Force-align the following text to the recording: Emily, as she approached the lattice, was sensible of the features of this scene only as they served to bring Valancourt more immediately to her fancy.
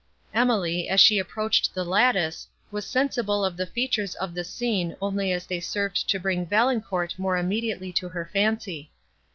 Emily, 0.33 0.89
as 0.89 0.99
she 0.99 1.19
approached 1.19 1.75
the 1.75 1.85
lattice, 1.85 2.47
was 2.71 2.87
sensible 2.87 3.45
of 3.45 3.55
the 3.55 3.67
features 3.67 4.15
of 4.15 4.33
this 4.33 4.49
scene 4.49 4.95
only 4.99 5.31
as 5.31 5.45
they 5.45 5.59
served 5.59 6.09
to 6.09 6.19
bring 6.19 6.43
Valancourt 6.43 7.13
more 7.19 7.37
immediately 7.37 7.93
to 7.93 8.09
her 8.09 8.27
fancy. 8.33 8.89